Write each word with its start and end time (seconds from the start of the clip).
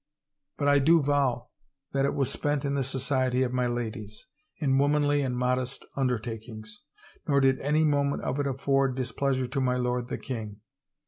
But 0.57 0.67
I 0.67 0.79
do 0.79 0.99
vow 0.99 1.49
that 1.93 2.05
it 2.05 2.15
was 2.15 2.31
spent 2.31 2.65
in 2.65 2.73
the 2.73 2.83
society 2.83 3.43
of 3.43 3.53
my 3.53 3.67
ladies, 3.67 4.25
in 4.57 4.79
womanly 4.79 5.21
and 5.21 5.37
modest 5.37 5.85
undertakings, 5.95 6.81
nor 7.27 7.39
did 7.39 7.59
any 7.59 7.83
mo 7.85 8.05
ment 8.05 8.23
of 8.23 8.39
it 8.39 8.47
afford 8.47 8.95
displeasure 8.95 9.45
to 9.45 9.61
my 9.61 9.75
lord, 9.75 10.07
the 10.07 10.17
king. 10.17 10.61